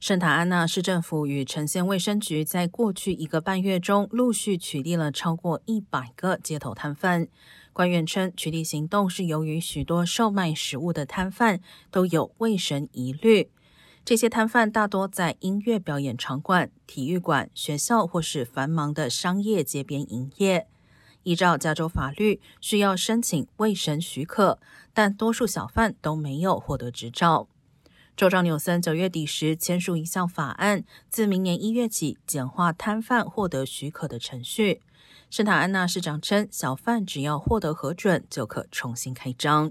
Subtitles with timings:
[0.00, 7.26] 圣塔安娜市政府与城县卫生局在过去一个半月中陆续取缔了超过一百个街头摊贩。
[7.72, 13.50] 官员称，取缔行动是由于许多售卖食物的摊贩都有卫生疑虑。
[14.04, 20.68] 这些摊贩大多在音乐表演场馆、体育馆、学校或是繁忙的商业街边营业。
[21.24, 24.60] 依照加州法律，需要申请卫生许可，
[24.94, 27.48] 但多数小贩都没有获得执照。
[28.18, 34.82] 州长纽森九月底时签署一项法案，自明年一月起简化摊贩获得许可的程序。
[35.30, 39.70] 圣塔安娜市长称，小贩只要获得核准，就可重新开张。